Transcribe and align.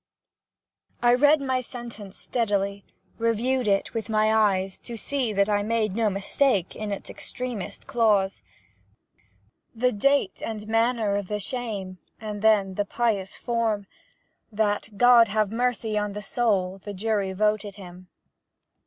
VII. 0.01 0.97
I 1.09 1.13
read 1.13 1.41
my 1.41 1.61
sentence 1.61 2.17
steadily, 2.17 2.83
Reviewed 3.19 3.67
it 3.67 3.93
with 3.93 4.09
my 4.09 4.33
eyes, 4.33 4.79
To 4.79 4.97
see 4.97 5.31
that 5.31 5.47
I 5.47 5.61
made 5.61 5.95
no 5.95 6.09
mistake 6.09 6.75
In 6.75 6.91
its 6.91 7.07
extremest 7.11 7.85
clause, 7.85 8.41
The 9.75 9.91
date, 9.91 10.41
and 10.43 10.67
manner 10.67 11.17
of 11.17 11.27
the 11.27 11.39
shame; 11.39 11.99
And 12.19 12.41
then 12.41 12.73
the 12.73 12.85
pious 12.85 13.37
form 13.37 13.85
That 14.51 14.97
"God 14.97 15.27
have 15.27 15.51
mercy" 15.51 15.99
on 15.99 16.13
the 16.13 16.23
soul 16.23 16.79
The 16.79 16.95
jury 16.95 17.31
voted 17.31 17.75
him. 17.75 18.07